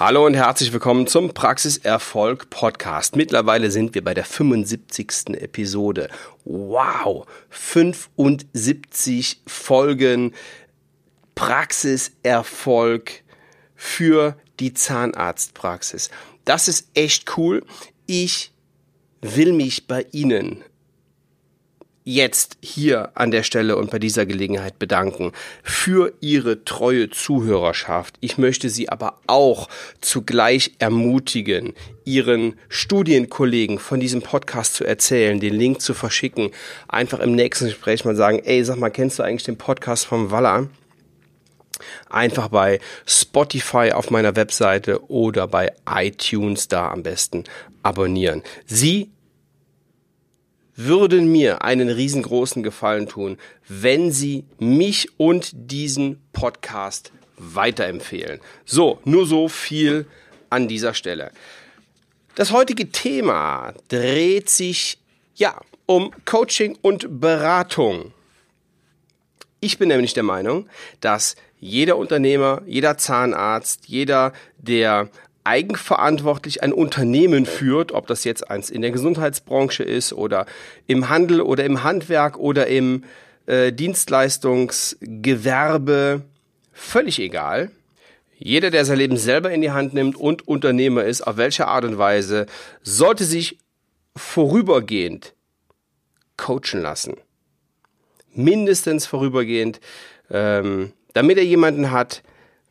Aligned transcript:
Hallo 0.00 0.24
und 0.24 0.32
herzlich 0.32 0.72
willkommen 0.72 1.06
zum 1.06 1.34
Praxiserfolg 1.34 2.48
Podcast. 2.48 3.16
Mittlerweile 3.16 3.70
sind 3.70 3.94
wir 3.94 4.02
bei 4.02 4.14
der 4.14 4.24
75. 4.24 5.34
Episode. 5.34 6.08
Wow, 6.46 7.26
75 7.50 9.42
Folgen 9.46 10.32
Praxiserfolg 11.34 13.10
für 13.76 14.38
die 14.58 14.72
Zahnarztpraxis. 14.72 16.08
Das 16.46 16.66
ist 16.66 16.88
echt 16.94 17.36
cool. 17.36 17.62
Ich 18.06 18.52
will 19.20 19.52
mich 19.52 19.86
bei 19.86 20.06
Ihnen 20.12 20.64
jetzt 22.14 22.58
hier 22.60 23.10
an 23.14 23.30
der 23.30 23.42
Stelle 23.42 23.76
und 23.76 23.90
bei 23.90 23.98
dieser 23.98 24.26
Gelegenheit 24.26 24.78
bedanken 24.78 25.32
für 25.62 26.12
Ihre 26.20 26.64
treue 26.64 27.08
Zuhörerschaft. 27.10 28.16
Ich 28.20 28.36
möchte 28.36 28.68
Sie 28.68 28.88
aber 28.88 29.18
auch 29.26 29.68
zugleich 30.00 30.72
ermutigen, 30.78 31.72
Ihren 32.04 32.58
Studienkollegen 32.68 33.78
von 33.78 34.00
diesem 34.00 34.22
Podcast 34.22 34.74
zu 34.74 34.84
erzählen, 34.84 35.38
den 35.38 35.54
Link 35.54 35.80
zu 35.80 35.94
verschicken, 35.94 36.50
einfach 36.88 37.20
im 37.20 37.34
nächsten 37.34 37.66
Gespräch 37.66 38.04
mal 38.04 38.16
sagen, 38.16 38.40
ey, 38.44 38.64
sag 38.64 38.78
mal, 38.78 38.90
kennst 38.90 39.18
du 39.18 39.22
eigentlich 39.22 39.44
den 39.44 39.58
Podcast 39.58 40.06
vom 40.06 40.30
Waller? 40.30 40.68
Einfach 42.10 42.48
bei 42.48 42.80
Spotify 43.06 43.92
auf 43.92 44.10
meiner 44.10 44.36
Webseite 44.36 45.08
oder 45.08 45.46
bei 45.46 45.72
iTunes 45.88 46.68
da 46.68 46.90
am 46.90 47.02
besten 47.02 47.44
abonnieren. 47.82 48.42
Sie 48.66 49.10
würden 50.84 51.30
mir 51.30 51.62
einen 51.62 51.88
riesengroßen 51.88 52.62
Gefallen 52.62 53.08
tun, 53.08 53.38
wenn 53.68 54.12
Sie 54.12 54.44
mich 54.58 55.08
und 55.18 55.50
diesen 55.54 56.20
Podcast 56.32 57.12
weiterempfehlen. 57.36 58.40
So, 58.64 59.00
nur 59.04 59.26
so 59.26 59.48
viel 59.48 60.06
an 60.50 60.68
dieser 60.68 60.94
Stelle. 60.94 61.32
Das 62.34 62.52
heutige 62.52 62.90
Thema 62.90 63.74
dreht 63.88 64.48
sich 64.48 64.98
ja 65.34 65.60
um 65.86 66.12
Coaching 66.24 66.78
und 66.82 67.20
Beratung. 67.20 68.12
Ich 69.60 69.78
bin 69.78 69.88
nämlich 69.88 70.14
der 70.14 70.22
Meinung, 70.22 70.68
dass 71.00 71.36
jeder 71.58 71.96
Unternehmer, 71.96 72.62
jeder 72.66 72.96
Zahnarzt, 72.96 73.88
jeder, 73.88 74.32
der 74.58 75.10
eigenverantwortlich 75.44 76.62
ein 76.62 76.72
Unternehmen 76.72 77.46
führt, 77.46 77.92
ob 77.92 78.06
das 78.06 78.24
jetzt 78.24 78.50
eins 78.50 78.70
in 78.70 78.82
der 78.82 78.90
Gesundheitsbranche 78.90 79.82
ist 79.82 80.12
oder 80.12 80.46
im 80.86 81.08
Handel 81.08 81.40
oder 81.40 81.64
im 81.64 81.82
Handwerk 81.82 82.38
oder 82.38 82.66
im 82.66 83.04
äh, 83.46 83.72
Dienstleistungsgewerbe, 83.72 86.22
völlig 86.72 87.18
egal. 87.18 87.70
Jeder, 88.38 88.70
der 88.70 88.84
sein 88.84 88.98
Leben 88.98 89.16
selber 89.16 89.50
in 89.50 89.60
die 89.60 89.70
Hand 89.70 89.94
nimmt 89.94 90.16
und 90.16 90.46
Unternehmer 90.46 91.04
ist, 91.04 91.26
auf 91.26 91.36
welche 91.36 91.66
Art 91.66 91.84
und 91.84 91.98
Weise, 91.98 92.46
sollte 92.82 93.24
sich 93.24 93.58
vorübergehend 94.16 95.34
coachen 96.36 96.80
lassen. 96.80 97.16
Mindestens 98.32 99.06
vorübergehend, 99.06 99.80
ähm, 100.30 100.92
damit 101.12 101.36
er 101.36 101.44
jemanden 101.44 101.90
hat, 101.90 102.22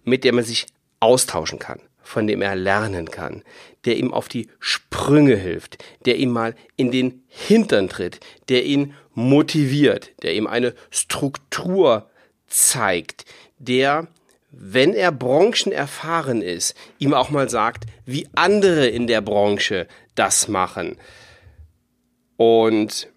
mit 0.03 0.23
dem 0.23 0.37
er 0.37 0.43
sich 0.43 0.67
austauschen 0.99 1.59
kann 1.59 1.79
von 2.09 2.25
dem 2.25 2.41
er 2.41 2.55
lernen 2.55 3.11
kann, 3.11 3.43
der 3.85 3.97
ihm 3.97 4.11
auf 4.11 4.27
die 4.27 4.49
Sprünge 4.59 5.35
hilft, 5.35 5.77
der 6.05 6.15
ihm 6.17 6.31
mal 6.31 6.55
in 6.75 6.89
den 6.89 7.21
Hintern 7.27 7.87
tritt, 7.87 8.19
der 8.49 8.65
ihn 8.65 8.95
motiviert, 9.13 10.11
der 10.23 10.33
ihm 10.33 10.47
eine 10.47 10.73
Struktur 10.89 12.09
zeigt, 12.47 13.25
der, 13.59 14.07
wenn 14.49 14.95
er 14.95 15.11
Branchen 15.11 15.71
erfahren 15.71 16.41
ist, 16.41 16.73
ihm 16.97 17.13
auch 17.13 17.29
mal 17.29 17.47
sagt, 17.47 17.85
wie 18.05 18.27
andere 18.33 18.87
in 18.87 19.05
der 19.05 19.21
Branche 19.21 19.85
das 20.15 20.47
machen. 20.47 20.97
Und 22.37 23.07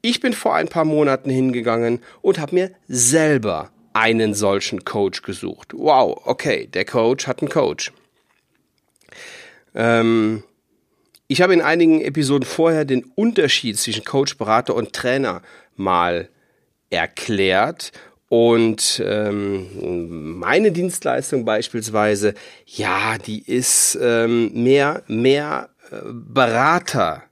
ich 0.00 0.20
bin 0.20 0.32
vor 0.32 0.54
ein 0.54 0.68
paar 0.68 0.86
Monaten 0.86 1.28
hingegangen 1.28 2.00
und 2.22 2.38
habe 2.38 2.54
mir 2.54 2.70
selber 2.88 3.72
einen 3.92 4.32
solchen 4.32 4.84
Coach 4.84 5.20
gesucht. 5.20 5.72
Wow, 5.74 6.20
okay, 6.24 6.66
der 6.66 6.86
Coach 6.86 7.26
hat 7.26 7.40
einen 7.40 7.50
Coach. 7.50 7.92
Ähm, 9.76 10.42
ich 11.28 11.42
habe 11.42 11.54
in 11.54 11.62
einigen 11.62 12.00
Episoden 12.00 12.46
vorher 12.46 12.84
den 12.84 13.04
Unterschied 13.14 13.78
zwischen 13.78 14.04
Coach, 14.04 14.36
Berater 14.36 14.74
und 14.74 14.92
Trainer 14.92 15.42
mal 15.76 16.28
erklärt. 16.90 17.92
Und 18.28 19.02
ähm, 19.06 20.38
meine 20.38 20.72
Dienstleistung 20.72 21.44
beispielsweise, 21.44 22.34
ja, 22.66 23.18
die 23.18 23.42
ist 23.42 23.96
ähm, 24.00 24.50
mehr, 24.64 25.04
mehr 25.06 25.68
äh, 25.90 25.96
Berater 26.12 27.22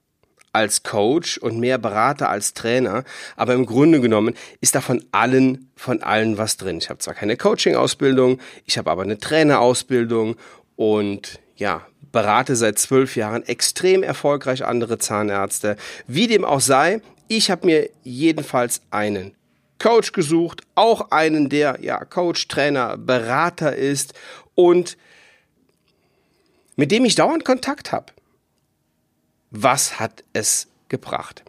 als 0.53 0.84
Coach 0.84 1.37
und 1.38 1.59
mehr 1.59 1.78
Berater 1.78 2.31
als 2.31 2.54
Trainer, 2.54 3.03
aber 3.34 3.54
im 3.54 3.66
Grunde 3.66 4.00
genommen 4.00 4.34
ist 4.60 4.77
da 4.77 4.81
von 4.81 5.04
allen, 5.10 5.72
von 5.75 6.00
allen 6.00 6.38
was 6.38 6.56
drin. 6.56 6.78
Ich 6.78 6.91
habe 6.91 7.00
zwar 7.00 7.15
keine 7.15 7.37
Coaching-Ausbildung, 7.37 8.38
ich 8.65 8.78
habe 8.78 8.88
aber 8.88 9.03
eine 9.03 9.19
Trainerausbildung 9.19 10.37
und 10.77 11.41
ja, 11.56 11.87
berate 12.12 12.56
seit 12.56 12.78
zwölf 12.78 13.16
Jahren 13.16 13.42
extrem 13.42 14.03
erfolgreich 14.03 14.65
andere 14.65 14.98
Zahnärzte. 14.98 15.76
Wie 16.06 16.26
dem 16.26 16.44
auch 16.44 16.60
sei, 16.60 17.00
ich 17.28 17.50
habe 17.50 17.66
mir 17.66 17.91
jedenfalls 18.03 18.82
einen 18.91 19.34
Coach 19.78 20.12
gesucht, 20.12 20.62
auch 20.76 21.10
einen, 21.10 21.48
der 21.48 21.78
ja 21.81 22.04
Coach, 22.04 22.48
Trainer, 22.48 22.97
Berater 22.97 23.75
ist 23.75 24.15
und 24.54 24.97
mit 26.76 26.91
dem 26.91 27.04
ich 27.04 27.16
dauernd 27.16 27.44
Kontakt 27.44 27.92
habe. 27.92 28.12
Was 29.50 29.98
hat 29.98 30.25
es 30.32 30.69
gebracht? 30.88 31.42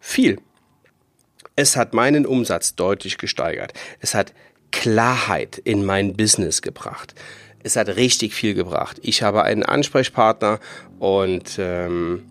Viel. 0.00 0.40
Es 1.56 1.76
hat 1.76 1.92
meinen 1.92 2.26
Umsatz 2.26 2.74
deutlich 2.74 3.18
gesteigert. 3.18 3.74
Es 4.00 4.14
hat 4.14 4.32
Klarheit 4.70 5.58
in 5.58 5.84
mein 5.84 6.14
Business 6.16 6.62
gebracht 6.62 7.14
es 7.62 7.76
hat 7.76 7.88
richtig 7.88 8.34
viel 8.34 8.54
gebracht. 8.54 8.98
Ich 9.02 9.22
habe 9.22 9.42
einen 9.42 9.62
Ansprechpartner 9.62 10.60
und 10.98 11.58
ähm, 11.58 12.22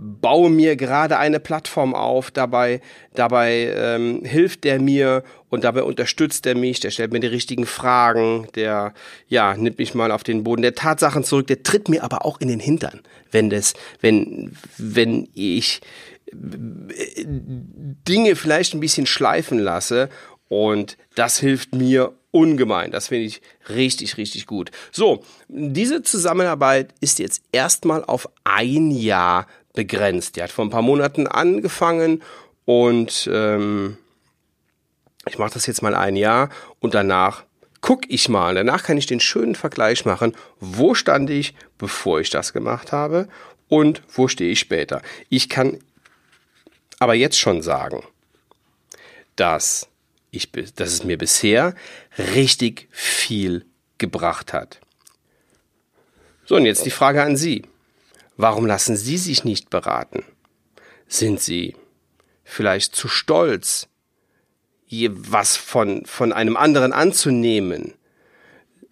baue 0.00 0.50
mir 0.50 0.76
gerade 0.76 1.18
eine 1.18 1.40
Plattform 1.40 1.94
auf. 1.94 2.30
Dabei, 2.30 2.80
dabei 3.14 3.72
ähm, 3.74 4.24
hilft 4.24 4.64
der 4.64 4.80
mir 4.80 5.22
und 5.48 5.64
dabei 5.64 5.82
unterstützt 5.82 6.46
er 6.46 6.54
mich. 6.54 6.80
Der 6.80 6.90
stellt 6.90 7.12
mir 7.12 7.20
die 7.20 7.26
richtigen 7.26 7.66
Fragen. 7.66 8.48
Der 8.54 8.94
ja 9.28 9.54
nimmt 9.54 9.78
mich 9.78 9.94
mal 9.94 10.10
auf 10.10 10.22
den 10.22 10.44
Boden 10.44 10.62
der 10.62 10.74
Tatsachen 10.74 11.24
zurück. 11.24 11.46
Der 11.48 11.62
tritt 11.62 11.88
mir 11.88 12.02
aber 12.02 12.24
auch 12.24 12.40
in 12.40 12.48
den 12.48 12.60
Hintern, 12.60 13.00
wenn 13.30 13.50
das, 13.50 13.74
wenn 14.00 14.56
wenn 14.78 15.28
ich 15.34 15.80
äh, 16.26 17.24
Dinge 18.08 18.36
vielleicht 18.36 18.74
ein 18.74 18.80
bisschen 18.80 19.06
schleifen 19.06 19.58
lasse 19.58 20.08
und 20.48 20.96
das 21.14 21.38
hilft 21.38 21.74
mir 21.74 22.14
ungemein. 22.30 22.90
Das 22.90 23.08
finde 23.08 23.26
ich 23.26 23.42
richtig, 23.68 24.16
richtig 24.16 24.46
gut. 24.46 24.70
So, 24.92 25.24
diese 25.48 26.02
Zusammenarbeit 26.02 26.94
ist 27.00 27.18
jetzt 27.18 27.42
erstmal 27.52 28.04
auf 28.04 28.28
ein 28.44 28.90
Jahr 28.90 29.46
begrenzt. 29.74 30.36
Die 30.36 30.42
hat 30.42 30.50
vor 30.50 30.64
ein 30.64 30.70
paar 30.70 30.82
Monaten 30.82 31.26
angefangen 31.26 32.22
und 32.64 33.28
ähm, 33.32 33.96
ich 35.28 35.38
mache 35.38 35.54
das 35.54 35.66
jetzt 35.66 35.82
mal 35.82 35.94
ein 35.94 36.16
Jahr 36.16 36.50
und 36.80 36.94
danach 36.94 37.44
gucke 37.80 38.08
ich 38.08 38.28
mal. 38.28 38.54
Danach 38.54 38.82
kann 38.82 38.98
ich 38.98 39.06
den 39.06 39.20
schönen 39.20 39.54
Vergleich 39.54 40.04
machen, 40.04 40.34
wo 40.58 40.94
stand 40.94 41.30
ich, 41.30 41.54
bevor 41.78 42.20
ich 42.20 42.30
das 42.30 42.52
gemacht 42.52 42.92
habe 42.92 43.28
und 43.68 44.02
wo 44.12 44.28
stehe 44.28 44.52
ich 44.52 44.60
später. 44.60 45.02
Ich 45.28 45.48
kann 45.48 45.78
aber 46.98 47.14
jetzt 47.14 47.38
schon 47.38 47.62
sagen, 47.62 48.02
dass 49.36 49.88
ich, 50.30 50.50
dass 50.52 50.92
es 50.92 51.04
mir 51.04 51.18
bisher 51.18 51.74
richtig 52.18 52.88
viel 52.90 53.66
gebracht 53.98 54.52
hat. 54.52 54.80
So, 56.46 56.56
und 56.56 56.66
jetzt 56.66 56.84
die 56.84 56.90
Frage 56.90 57.22
an 57.22 57.36
Sie. 57.36 57.62
Warum 58.36 58.66
lassen 58.66 58.96
Sie 58.96 59.18
sich 59.18 59.44
nicht 59.44 59.70
beraten? 59.70 60.24
Sind 61.06 61.40
Sie 61.40 61.76
vielleicht 62.42 62.96
zu 62.96 63.06
stolz, 63.06 63.88
was 64.90 65.56
von, 65.56 66.04
von 66.06 66.32
einem 66.32 66.56
anderen 66.56 66.92
anzunehmen? 66.92 67.94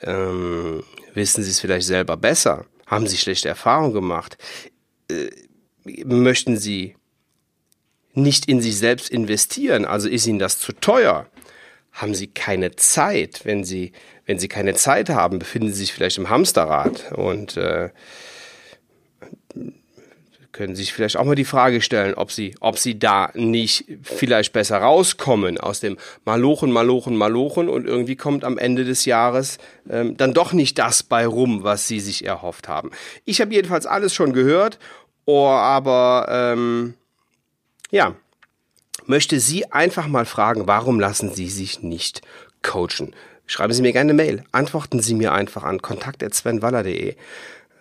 Ähm, 0.00 0.84
wissen 1.14 1.42
Sie 1.42 1.50
es 1.50 1.60
vielleicht 1.60 1.86
selber 1.86 2.16
besser? 2.16 2.66
Haben 2.86 3.06
Sie 3.06 3.16
schlechte 3.16 3.48
Erfahrungen 3.48 3.92
gemacht? 3.92 4.38
Äh, 5.10 5.30
möchten 6.04 6.56
Sie 6.56 6.94
nicht 8.22 8.46
in 8.46 8.60
sich 8.60 8.78
selbst 8.78 9.10
investieren, 9.10 9.84
also 9.84 10.08
ist 10.08 10.26
ihnen 10.26 10.38
das 10.38 10.58
zu 10.58 10.72
teuer, 10.72 11.26
haben 11.92 12.14
sie 12.14 12.28
keine 12.28 12.76
Zeit. 12.76 13.40
Wenn 13.44 13.64
sie, 13.64 13.92
wenn 14.26 14.38
sie 14.38 14.48
keine 14.48 14.74
Zeit 14.74 15.08
haben, 15.08 15.38
befinden 15.38 15.68
sie 15.68 15.80
sich 15.80 15.92
vielleicht 15.92 16.18
im 16.18 16.30
Hamsterrad 16.30 17.12
und 17.12 17.56
äh, 17.56 17.90
können 20.58 20.74
sich 20.74 20.92
vielleicht 20.92 21.16
auch 21.16 21.24
mal 21.24 21.36
die 21.36 21.44
Frage 21.44 21.80
stellen, 21.80 22.14
ob 22.14 22.32
Sie, 22.32 22.56
ob 22.58 22.78
Sie 22.78 22.98
da 22.98 23.30
nicht 23.34 23.84
vielleicht 24.02 24.52
besser 24.52 24.78
rauskommen 24.78 25.56
aus 25.56 25.78
dem 25.78 25.96
Malochen, 26.24 26.72
Malochen, 26.72 27.16
Malochen 27.16 27.68
und 27.68 27.86
irgendwie 27.86 28.16
kommt 28.16 28.42
am 28.42 28.58
Ende 28.58 28.84
des 28.84 29.04
Jahres 29.04 29.58
ähm, 29.88 30.16
dann 30.16 30.34
doch 30.34 30.52
nicht 30.52 30.76
das 30.80 31.04
bei 31.04 31.28
rum, 31.28 31.62
was 31.62 31.86
Sie 31.86 32.00
sich 32.00 32.24
erhofft 32.24 32.66
haben. 32.66 32.90
Ich 33.24 33.40
habe 33.40 33.54
jedenfalls 33.54 33.86
alles 33.86 34.12
schon 34.12 34.32
gehört, 34.32 34.80
oh, 35.26 35.46
aber 35.46 36.26
ähm, 36.28 36.94
ja, 37.90 38.14
möchte 39.06 39.40
Sie 39.40 39.70
einfach 39.72 40.06
mal 40.06 40.26
fragen, 40.26 40.66
warum 40.66 41.00
lassen 41.00 41.34
Sie 41.34 41.48
sich 41.48 41.82
nicht 41.82 42.22
coachen? 42.62 43.14
Schreiben 43.46 43.72
Sie 43.72 43.82
mir 43.82 43.92
gerne 43.92 44.12
eine 44.12 44.22
Mail. 44.22 44.44
Antworten 44.52 45.00
Sie 45.00 45.14
mir 45.14 45.32
einfach 45.32 45.62
an 45.62 45.80
kontakt.svenwaller.de. 45.80 47.16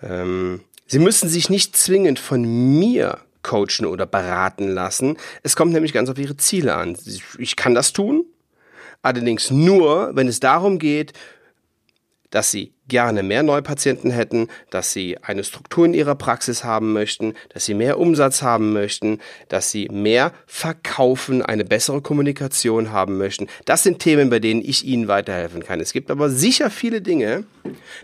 Ähm, 0.01 0.62
Sie 0.86 1.00
müssen 1.00 1.27
sich 1.27 1.50
nicht 1.50 1.75
zwingend 1.75 2.19
von 2.19 2.44
mir 2.80 3.19
coachen 3.44 3.86
oder 3.86 4.06
beraten 4.06 4.69
lassen. 4.69 5.18
Es 5.44 5.56
kommt 5.56 5.74
nämlich 5.74 5.94
ganz 5.94 6.10
auf 6.10 6.18
Ihre 6.18 6.38
Ziele 6.38 6.75
an. 6.75 6.98
Ich 7.38 7.56
kann 7.57 7.75
das 7.75 7.92
tun, 7.92 8.25
allerdings 9.01 9.51
nur, 9.51 10.15
wenn 10.15 10.27
es 10.27 10.39
darum 10.39 10.80
geht, 10.80 11.13
dass 12.30 12.51
Sie 12.51 12.74
gerne 12.88 13.24
mehr 13.24 13.44
Neupatienten 13.44 14.12
hätten, 14.12 14.48
dass 14.69 14.94
sie 14.94 15.18
eine 15.22 15.44
Struktur 15.44 15.86
in 15.86 15.94
ihrer 15.94 16.16
Praxis 16.16 16.63
haben 16.63 16.94
möchten, 16.94 17.34
dass 17.54 17.66
sie 17.66 17.74
mehr 17.74 18.00
Umsatz 18.00 18.42
haben 18.42 18.74
möchten, 18.74 19.19
dass 19.50 19.72
sie 19.72 19.88
mehr 19.89 20.31
verkaufen, 20.45 21.42
eine 21.42 21.66
bessere 21.66 22.01
Kommunikation 22.01 22.92
haben 22.92 23.18
möchten. 23.18 23.48
Das 23.66 23.84
sind 23.84 24.00
Themen, 24.00 24.30
bei 24.30 24.39
denen 24.39 24.62
ich 24.62 24.86
Ihnen 24.86 25.07
weiterhelfen 25.07 25.63
kann. 25.63 25.80
Es 25.80 25.94
gibt 25.94 26.12
aber 26.12 26.30
sicher 26.30 26.69
viele 26.69 27.01
Dinge, 27.01 27.45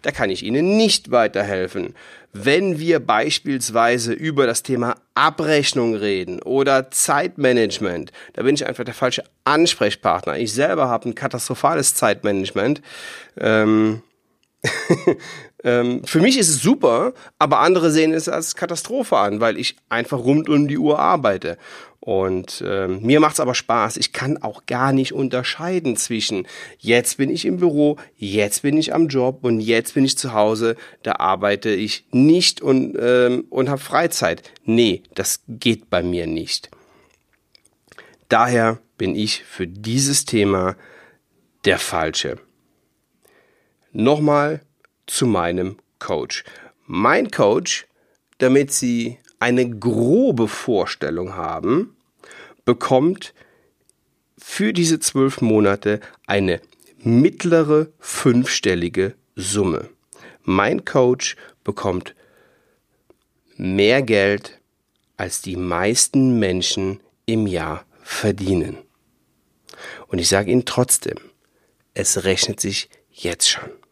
da 0.02 0.12
kann 0.12 0.30
ich 0.30 0.44
Ihnen 0.44 0.78
nicht 0.78 1.12
weiterhelfen. 1.12 1.96
Wenn 2.36 2.80
wir 2.80 3.00
beispielsweise 3.00 4.12
über 4.12 4.48
das 4.48 4.64
Thema 4.64 4.96
Abrechnung 5.14 5.94
reden 5.94 6.42
oder 6.42 6.90
Zeitmanagement, 6.90 8.12
da 8.34 8.42
bin 8.42 8.56
ich 8.56 8.66
einfach 8.66 8.84
der 8.84 8.96
falsche 8.96 9.24
Ansprechpartner. 9.44 10.38
Ich 10.40 10.52
selber 10.52 10.90
habe 10.90 11.10
ein 11.10 11.16
katastrophales 11.16 11.94
Zeitmanagement. 11.94 12.82
Ähm, 13.40 14.02
ähm, 15.64 16.02
für 16.06 16.22
mich 16.22 16.38
ist 16.38 16.50
es 16.50 16.62
super, 16.62 17.14
aber 17.38 17.60
andere 17.60 17.92
sehen 17.92 18.14
es 18.14 18.30
als 18.30 18.56
Katastrophe 18.56 19.18
an, 19.18 19.40
weil 19.40 19.58
ich 19.58 19.76
einfach 19.90 20.20
rund 20.20 20.50
um 20.50 20.68
die 20.68 20.78
Uhr 20.78 21.00
arbeite. 21.00 21.58
Und 22.00 22.62
ähm, 22.68 23.02
mir 23.02 23.22
macht's 23.22 23.40
aber 23.40 23.56
Spaß. 23.56 23.96
Ich 23.96 24.12
kann 24.12 24.36
auch 24.36 24.66
gar 24.66 24.92
nicht 24.92 25.14
unterscheiden 25.14 25.96
zwischen 25.96 26.48
jetzt 26.78 27.16
bin 27.16 27.30
ich 27.30 27.46
im 27.46 27.58
Büro, 27.58 27.98
jetzt 28.18 28.64
bin 28.64 28.76
ich 28.76 28.94
am 28.94 29.08
Job 29.08 29.40
und 29.44 29.62
jetzt 29.62 29.94
bin 29.94 30.04
ich 30.04 30.18
zu 30.18 30.34
Hause. 30.34 30.76
Da 31.02 31.14
arbeite 31.14 31.70
ich 31.70 32.06
nicht 32.12 32.60
und, 32.60 32.98
ähm, 33.00 33.46
und 33.50 33.70
habe 33.70 33.80
Freizeit. 33.80 34.44
Nee, 34.66 35.04
das 35.16 35.44
geht 35.48 35.90
bei 35.90 36.04
mir 36.04 36.28
nicht. 36.28 36.70
Daher 38.28 38.80
bin 38.98 39.16
ich 39.16 39.44
für 39.46 39.66
dieses 39.66 40.26
Thema 40.26 40.76
der 41.64 41.80
Falsche. 41.80 42.38
Nochmal 43.96 44.62
zu 45.06 45.28
meinem 45.28 45.78
Coach. 46.00 46.44
Mein 46.88 47.30
Coach, 47.30 47.86
damit 48.40 48.72
Sie 48.72 49.20
eine 49.38 49.70
grobe 49.70 50.48
Vorstellung 50.48 51.36
haben, 51.36 51.96
bekommt 52.66 53.36
für 54.36 54.74
diese 54.74 55.00
zwölf 55.00 55.42
Monate 55.42 56.00
eine 56.26 56.60
mittlere 56.98 57.92
fünfstellige 58.00 59.14
Summe. 59.36 59.90
Mein 60.42 60.86
Coach 60.86 61.36
bekommt 61.64 62.16
mehr 63.58 64.02
Geld, 64.02 64.60
als 65.18 65.44
die 65.44 65.56
meisten 65.56 66.40
Menschen 66.40 67.00
im 67.28 67.46
Jahr 67.46 67.86
verdienen. 68.02 68.78
Und 70.08 70.18
ich 70.18 70.30
sage 70.30 70.50
Ihnen 70.50 70.66
trotzdem, 70.66 71.20
es 71.94 72.24
rechnet 72.24 72.60
sich 72.60 72.90
jetzt 73.12 73.48
schon. 73.48 73.83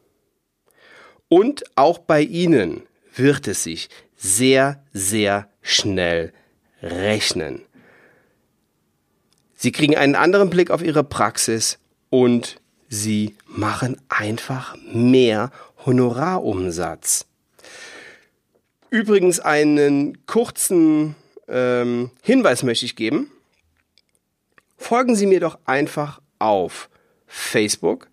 Und 1.33 1.63
auch 1.77 1.99
bei 1.99 2.23
Ihnen 2.23 2.81
wird 3.15 3.47
es 3.47 3.63
sich 3.63 3.87
sehr, 4.17 4.83
sehr 4.91 5.47
schnell 5.61 6.33
rechnen. 6.83 7.61
Sie 9.55 9.71
kriegen 9.71 9.95
einen 9.95 10.15
anderen 10.15 10.49
Blick 10.49 10.71
auf 10.71 10.83
Ihre 10.83 11.05
Praxis 11.05 11.79
und 12.09 12.59
Sie 12.89 13.37
machen 13.47 13.95
einfach 14.09 14.75
mehr 14.91 15.51
Honorarumsatz. 15.85 17.25
Übrigens 18.89 19.39
einen 19.39 20.25
kurzen 20.25 21.15
ähm, 21.47 22.11
Hinweis 22.23 22.63
möchte 22.63 22.83
ich 22.83 22.97
geben. 22.97 23.31
Folgen 24.75 25.15
Sie 25.15 25.27
mir 25.27 25.39
doch 25.39 25.59
einfach 25.63 26.21
auf 26.39 26.89
Facebook 27.25 28.10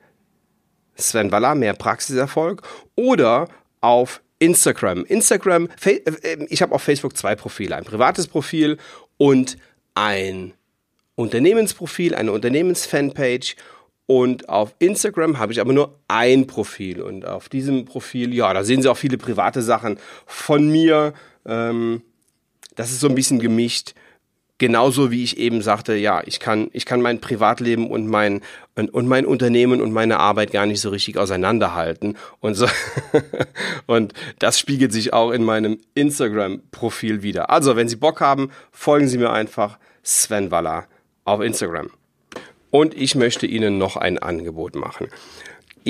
Sven 0.99 1.33
Waller, 1.33 1.55
mehr 1.55 1.75
Praxiserfolg 1.75 2.63
oder 2.97 3.49
auf 3.81 4.21
Instagram. 4.39 5.05
Instagram, 5.05 5.69
äh, 5.85 6.01
ich 6.49 6.63
habe 6.63 6.75
auf 6.75 6.83
Facebook 6.83 7.17
zwei 7.17 7.35
Profile, 7.35 7.77
ein 7.77 7.85
privates 7.85 8.27
Profil 8.27 8.79
und 9.17 9.57
ein 9.95 10.53
Unternehmensprofil, 11.15 12.15
eine 12.15 12.33
Unternehmensfanpage. 12.33 13.57
Und 14.07 14.49
auf 14.49 14.75
Instagram 14.79 15.39
habe 15.39 15.53
ich 15.53 15.61
aber 15.61 15.73
nur 15.73 15.99
ein 16.09 16.47
Profil. 16.47 17.03
Und 17.03 17.27
auf 17.27 17.49
diesem 17.49 17.85
Profil, 17.85 18.33
ja, 18.33 18.55
da 18.55 18.65
sehen 18.65 18.81
Sie 18.81 18.89
auch 18.89 18.97
viele 18.97 19.19
private 19.19 19.61
Sachen 19.61 19.99
von 20.25 20.71
mir. 20.71 21.13
Ähm, 21.45 22.03
das 22.75 22.91
ist 22.91 23.01
so 23.01 23.09
ein 23.09 23.15
bisschen 23.15 23.39
gemischt 23.39 23.95
genauso 24.59 25.11
wie 25.11 25.23
ich 25.23 25.39
eben 25.39 25.63
sagte, 25.63 25.95
ja, 25.95 26.21
ich 26.27 26.41
kann, 26.41 26.69
ich 26.73 26.85
kann 26.85 27.01
mein 27.01 27.21
Privatleben 27.21 27.89
und 27.91 28.07
mein, 28.07 28.43
und 28.75 29.07
mein 29.07 29.25
Unternehmen 29.25 29.81
und 29.81 29.93
meine 29.93 30.19
Arbeit 30.19 30.53
gar 30.53 30.67
nicht 30.67 30.81
so 30.81 30.91
richtig 30.91 31.17
auseinanderhalten. 31.17 32.17
Und 32.41 32.55
so, 32.55 32.67
und 33.87 34.13
das 34.39 34.59
spiegelt 34.59 34.93
sich 34.93 35.13
auch 35.13 35.31
in 35.31 35.45
meinem 35.45 35.79
Instagram-Profil 35.95 37.23
wieder. 37.23 37.51
Also, 37.51 37.77
wenn 37.77 37.89
Sie 37.89 37.97
Bock 37.97 38.21
haben, 38.21 38.51
folgen 38.73 39.09
Sie 39.09 39.19
mir 39.19 39.31
einfach 39.31 39.79
Sven 40.03 40.51
Waller 40.51 40.87
auf 41.25 41.41
Instagram. 41.41 41.91
Und 42.71 42.95
ich 42.95 43.15
möchte 43.15 43.47
Ihnen 43.47 43.79
noch 43.79 43.97
ein 43.97 44.19
Angebot 44.19 44.75
machen. 44.75 45.09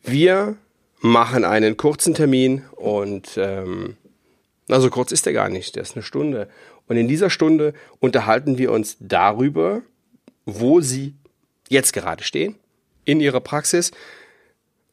Wir 0.04 0.56
machen 1.00 1.46
einen 1.46 1.78
kurzen 1.78 2.14
Termin 2.14 2.64
und 2.76 3.32
ähm, 3.38 3.98
na, 4.68 4.80
so 4.80 4.92
kurz 4.92 5.12
ist 5.12 5.26
der 5.26 5.34
gar 5.34 5.50
nicht, 5.50 5.76
der 5.76 5.82
ist 5.82 5.96
eine 5.96 6.04
Stunde. 6.04 6.48
Und 6.90 6.98
in 6.98 7.08
dieser 7.08 7.30
Stunde 7.30 7.74
unterhalten 8.00 8.58
wir 8.58 8.72
uns 8.74 8.98
darüber, 9.00 9.84
wo 10.46 10.82
Sie 10.82 11.14
jetzt 11.70 11.94
gerade 11.94 12.24
stehen 12.24 12.56
in 13.06 13.22
Ihrer 13.22 13.40
Praxis 13.40 13.92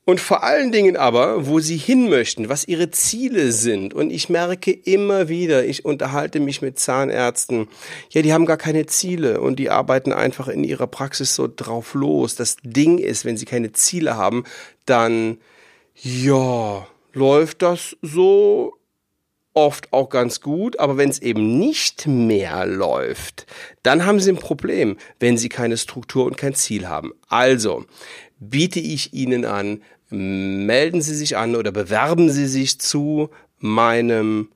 und 0.08 0.20
vor 0.20 0.44
allen 0.44 0.70
Dingen 0.70 0.96
aber, 0.96 1.48
wo 1.48 1.58
Sie 1.58 1.76
hin 1.76 2.08
möchten, 2.08 2.48
was 2.48 2.68
Ihre 2.68 2.92
Ziele 2.92 3.50
sind. 3.50 3.92
Und 3.92 4.10
ich 4.10 4.28
merke 4.28 4.70
immer 4.70 5.28
wieder, 5.28 5.64
ich 5.64 5.84
unterhalte 5.84 6.38
mich 6.38 6.62
mit 6.62 6.78
Zahnärzten, 6.78 7.66
ja, 8.10 8.22
die 8.22 8.32
haben 8.32 8.46
gar 8.46 8.56
keine 8.56 8.86
Ziele 8.86 9.40
und 9.40 9.58
die 9.58 9.68
arbeiten 9.68 10.12
einfach 10.12 10.46
in 10.46 10.62
ihrer 10.62 10.86
Praxis 10.86 11.34
so 11.34 11.48
drauf 11.48 11.94
los. 11.94 12.36
Das 12.36 12.56
Ding 12.62 12.98
ist, 12.98 13.24
wenn 13.24 13.36
sie 13.36 13.46
keine 13.46 13.72
Ziele 13.72 14.16
haben, 14.16 14.44
dann, 14.84 15.38
ja, 15.94 16.86
läuft 17.12 17.62
das 17.62 17.96
so 18.00 18.75
oft 19.56 19.92
auch 19.92 20.10
ganz 20.10 20.42
gut, 20.42 20.78
aber 20.78 20.98
wenn 20.98 21.08
es 21.08 21.20
eben 21.20 21.58
nicht 21.58 22.06
mehr 22.06 22.66
läuft, 22.66 23.46
dann 23.82 24.04
haben 24.04 24.20
Sie 24.20 24.30
ein 24.30 24.36
Problem, 24.36 24.98
wenn 25.18 25.38
Sie 25.38 25.48
keine 25.48 25.78
Struktur 25.78 26.26
und 26.26 26.36
kein 26.36 26.54
Ziel 26.54 26.88
haben. 26.88 27.12
Also 27.28 27.86
biete 28.38 28.80
ich 28.80 29.14
Ihnen 29.14 29.46
an, 29.46 29.82
melden 30.10 31.00
Sie 31.00 31.14
sich 31.14 31.38
an 31.38 31.56
oder 31.56 31.72
bewerben 31.72 32.30
Sie 32.30 32.46
sich 32.46 32.78
zu 32.78 33.30
meinem, 33.58 34.50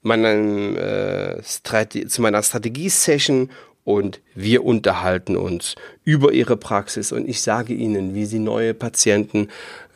meinem 0.00 0.74
äh, 0.76 1.42
Strate 1.42 2.06
zu 2.06 2.22
meiner 2.22 2.42
Strategie-Session 2.42 3.50
und 3.84 4.22
wir 4.34 4.64
unterhalten 4.64 5.36
uns 5.36 5.74
über 6.02 6.32
Ihre 6.32 6.56
Praxis 6.56 7.12
und 7.12 7.28
ich 7.28 7.42
sage 7.42 7.74
Ihnen, 7.74 8.14
wie 8.14 8.24
Sie 8.24 8.38
neue 8.38 8.72
Patienten, 8.72 9.48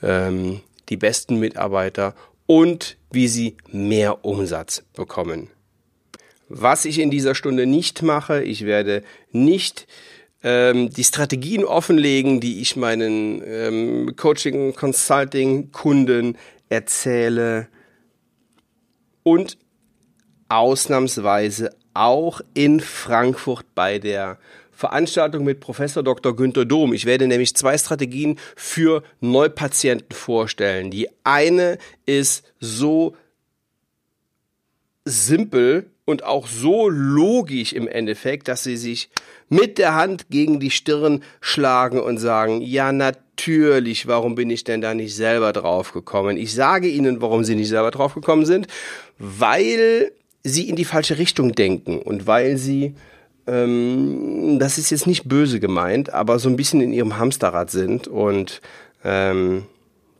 ähm, 0.03 0.61
die 0.91 0.99
besten 0.99 1.39
Mitarbeiter 1.39 2.15
und 2.51 2.97
wie 3.13 3.29
sie 3.29 3.57
mehr 3.71 4.25
Umsatz 4.25 4.83
bekommen. 4.97 5.51
Was 6.49 6.85
ich 6.85 6.99
in 6.99 7.09
dieser 7.09 7.37
Stunde 7.37 7.65
nicht 7.65 8.03
mache, 8.03 8.43
ich 8.43 8.67
werde 8.67 9.05
nicht 9.31 9.87
ähm, 10.43 10.91
die 10.91 11.05
Strategien 11.05 11.65
offenlegen, 11.65 12.41
die 12.41 12.61
ich 12.61 12.75
meinen 12.75 13.41
ähm, 13.47 14.17
Coaching, 14.17 14.75
Consulting, 14.75 15.71
Kunden 15.71 16.37
erzähle 16.69 17.69
und 19.23 19.57
ausnahmsweise 20.49 21.71
auch 21.95 22.41
in 22.55 22.81
Frankfurt 22.81 23.65
bei 23.77 24.01
der 24.01 24.41
Veranstaltung 24.81 25.45
mit 25.45 25.61
Professor 25.61 26.03
Dr. 26.03 26.35
Günther 26.35 26.65
Dom. 26.65 26.95
Ich 26.95 27.05
werde 27.05 27.27
nämlich 27.27 27.55
zwei 27.55 27.77
Strategien 27.77 28.39
für 28.57 29.03
Neupatienten 29.21 30.17
vorstellen. 30.17 30.91
Die 30.91 31.07
eine 31.23 31.77
ist 32.07 32.51
so 32.61 33.15
simpel 35.05 35.91
und 36.07 36.25
auch 36.25 36.47
so 36.47 36.89
logisch 36.89 37.75
im 37.75 37.89
Endeffekt, 37.89 38.49
dass 38.49 38.63
sie 38.63 38.79
sich 38.79 39.11
mit 39.51 39.77
der 39.77 39.95
Hand 39.95 40.31
gegen 40.31 40.61
die 40.61 40.71
Stirn 40.71 41.25
schlagen 41.43 42.01
und 42.01 42.17
sagen, 42.17 42.63
ja 42.63 42.91
natürlich, 42.91 44.07
warum 44.07 44.35
bin 44.35 44.49
ich 44.49 44.65
denn 44.65 44.81
da 44.81 44.95
nicht 44.95 45.15
selber 45.15 45.53
drauf 45.53 45.93
gekommen? 45.93 46.39
Ich 46.39 46.55
sage 46.55 46.89
Ihnen, 46.89 47.21
warum 47.21 47.45
Sie 47.45 47.55
nicht 47.55 47.69
selber 47.69 47.91
drauf 47.91 48.15
gekommen 48.15 48.47
sind, 48.47 48.67
weil 49.19 50.13
Sie 50.43 50.71
in 50.71 50.77
die 50.77 50.87
falsche 50.87 51.19
Richtung 51.19 51.53
denken 51.53 51.99
und 51.99 52.27
weil 52.27 52.57
Sie 52.57 52.95
ähm, 53.51 54.59
das 54.59 54.79
ist 54.79 54.91
jetzt 54.91 55.07
nicht 55.07 55.29
böse 55.29 55.61
gemeint, 55.61 56.13
aber 56.13 56.39
so 56.39 56.49
ein 56.49 56.57
bisschen 56.57 56.81
in 56.81 56.93
ihrem 56.93 57.19
Hamsterrad 57.19 57.71
sind 57.71 58.07
und 58.07 58.61
ähm, 59.05 59.65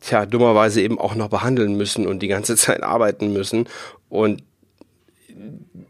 tja, 0.01 0.25
dummerweise 0.25 0.81
eben 0.81 0.99
auch 0.99 1.15
noch 1.15 1.29
behandeln 1.29 1.75
müssen 1.77 2.07
und 2.07 2.19
die 2.19 2.27
ganze 2.27 2.55
Zeit 2.57 2.83
arbeiten 2.83 3.31
müssen 3.31 3.67
und 4.09 4.43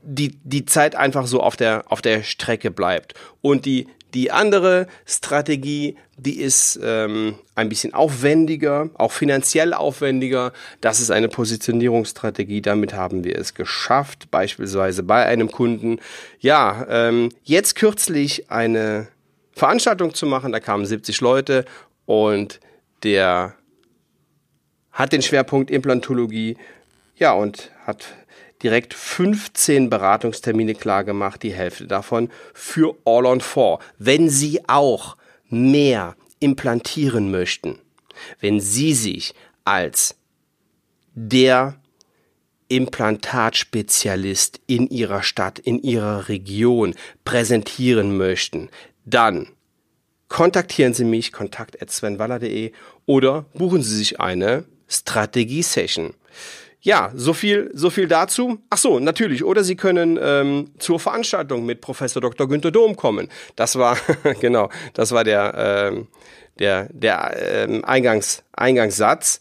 die, 0.04 0.38
die 0.44 0.66
Zeit 0.66 0.96
einfach 0.96 1.26
so 1.26 1.42
auf 1.42 1.56
der, 1.56 1.84
auf 1.92 2.02
der 2.02 2.24
Strecke 2.24 2.70
bleibt. 2.70 3.14
Und 3.42 3.66
die, 3.66 3.88
die 4.14 4.32
andere 4.32 4.88
Strategie, 5.06 5.96
die 6.18 6.40
ist 6.40 6.80
ähm, 6.84 7.36
ein 7.56 7.70
bisschen 7.70 7.94
aufwendiger, 7.94 8.90
auch 8.96 9.12
finanziell 9.12 9.74
aufwendiger. 9.74 10.54
Das 10.82 11.00
ist 11.00 11.12
eine 11.12 11.30
Positionierungsstrategie. 11.30 12.62
Damit 12.62 12.94
haben 12.94 13.24
wir 13.24 13.38
es 13.38 13.54
geschafft, 13.54 14.30
beispielsweise 14.32 15.04
bei 15.04 15.26
einem 15.26 15.52
Kunden. 15.52 16.00
Ja, 16.40 16.86
ähm, 16.90 17.30
jetzt 17.44 17.76
kürzlich 17.76 18.52
eine 18.52 19.08
Veranstaltung 19.54 20.14
zu 20.14 20.26
machen. 20.26 20.52
Da 20.52 20.60
kamen 20.60 20.86
70 20.86 21.22
Leute 21.22 21.66
und 22.06 22.60
der 23.04 23.56
hat 24.92 25.14
den 25.14 25.22
Schwerpunkt 25.22 25.72
Implantologie. 25.72 26.58
Ja, 27.16 27.34
und 27.34 27.72
hat 27.86 28.06
direkt 28.64 28.94
15 28.94 29.90
Beratungstermine 29.90 30.76
klar 30.76 31.04
gemacht, 31.04 31.44
die 31.44 31.54
Hälfte 31.54 31.88
davon 31.88 32.30
für 32.54 32.96
All 33.06 33.26
on 33.26 33.42
Four. 33.42 33.80
Wenn 33.98 34.30
Sie 34.30 34.68
auch 34.68 35.18
mehr 35.50 36.16
implantieren 36.40 37.32
möchten, 37.32 37.80
wenn 38.40 38.60
Sie 38.60 38.94
sich 38.94 39.34
als 39.66 40.16
der 41.14 41.76
Implantatspezialist 42.68 44.62
in 44.66 44.88
Ihrer 44.88 45.24
Stadt, 45.24 45.60
in 45.60 45.82
Ihrer 45.82 46.30
Region 46.30 46.96
präsentieren 47.26 48.18
möchten, 48.18 48.70
dann 49.06 49.48
kontaktieren 50.30 50.94
Sie 50.94 51.04
mich, 51.04 51.34
kontakt.svenwaller.de 51.34 52.72
oder 53.06 53.42
buchen 53.54 53.84
Sie 53.84 53.98
sich 53.98 54.22
eine 54.22 54.64
Strategie-Session. 54.88 56.14
Ja, 56.84 57.12
so 57.16 57.34
viel, 57.34 57.70
so 57.74 57.92
viel 57.92 58.08
dazu. 58.08 58.58
Ach 58.72 58.78
so, 58.78 59.00
natürlich. 59.00 59.44
Oder 59.44 59.64
Sie 59.64 59.76
können 59.76 60.18
ähm, 60.22 60.72
zur 60.80 61.00
Veranstaltung 61.00 61.64
mit 61.66 61.80
Professor 61.80 62.22
Dr. 62.22 62.48
Günther 62.48 62.72
Dom 62.72 62.96
kommen. 62.96 63.30
Das 63.56 63.78
war 63.78 63.98
genau, 64.40 64.70
das 64.94 65.12
war 65.12 65.24
der 65.24 65.92
ähm, 65.94 66.08
der 66.58 66.90
der 66.92 67.68
ähm, 67.68 67.86
Eingangs 67.86 68.44
Eingangssatz 68.54 69.40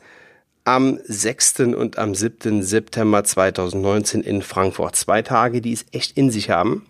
am 0.65 1.01
6. 1.03 1.61
und 1.61 1.99
am 1.99 2.15
7. 2.15 2.63
September 2.63 3.25
2019 3.25 4.23
in 4.23 4.43
Frankfurt. 4.43 4.95
Zwei 4.95 5.23
Tage, 5.23 5.63
die 5.63 5.73
es 5.73 5.87
echt 5.93 6.19
in 6.19 6.31
sich 6.31 6.51
haben. 6.51 6.87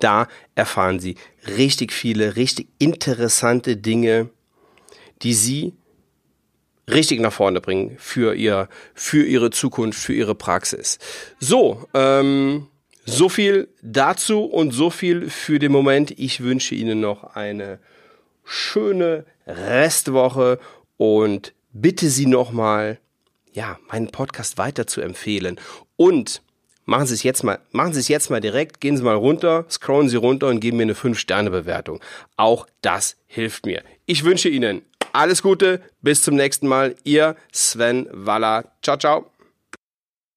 Da 0.00 0.28
erfahren 0.54 1.00
Sie 1.00 1.16
richtig 1.56 1.92
viele, 1.92 2.36
richtig 2.36 2.68
interessante 2.78 3.78
Dinge, 3.78 4.28
die 5.22 5.32
Sie 5.32 5.72
richtig 6.88 7.20
nach 7.20 7.32
vorne 7.32 7.60
bringen 7.60 7.96
für 7.98 8.34
ihr, 8.34 8.68
für 8.94 9.24
ihre 9.24 9.50
Zukunft, 9.50 9.98
für 10.00 10.12
ihre 10.12 10.34
Praxis. 10.34 10.98
So, 11.40 11.86
ähm, 11.94 12.68
so 13.06 13.28
viel 13.28 13.68
dazu 13.82 14.44
und 14.44 14.72
so 14.72 14.90
viel 14.90 15.28
für 15.28 15.58
den 15.58 15.72
Moment. 15.72 16.18
Ich 16.18 16.40
wünsche 16.40 16.74
Ihnen 16.74 17.00
noch 17.00 17.34
eine 17.34 17.78
schöne 18.44 19.26
Restwoche 19.46 20.58
und 20.96 21.52
bitte 21.72 22.08
Sie 22.08 22.26
nochmal, 22.26 22.98
ja, 23.52 23.78
meinen 23.90 24.08
Podcast 24.08 24.58
weiter 24.58 24.86
zu 24.86 25.00
empfehlen 25.00 25.60
und 25.96 26.42
Machen 26.86 27.06
Sie 27.06 27.14
es 27.14 27.22
jetzt 27.22 27.42
mal, 27.44 27.60
machen 27.72 27.94
Sie 27.94 28.00
es 28.00 28.08
jetzt 28.08 28.28
mal 28.28 28.42
direkt, 28.42 28.80
gehen 28.80 28.98
Sie 28.98 29.02
mal 29.02 29.14
runter, 29.14 29.64
scrollen 29.70 30.10
Sie 30.10 30.16
runter 30.16 30.48
und 30.48 30.60
geben 30.60 30.76
mir 30.76 30.82
eine 30.82 30.92
5-Sterne-Bewertung. 30.92 32.00
Auch 32.36 32.66
das 32.82 33.16
hilft 33.26 33.64
mir. 33.64 33.82
Ich 34.04 34.24
wünsche 34.24 34.50
Ihnen 34.50 34.82
alles 35.14 35.42
Gute, 35.42 35.80
bis 36.02 36.22
zum 36.22 36.34
nächsten 36.34 36.66
Mal. 36.66 36.94
Ihr 37.04 37.36
Sven 37.52 38.08
Waller. 38.12 38.64
Ciao, 38.82 38.96
ciao. 38.96 39.33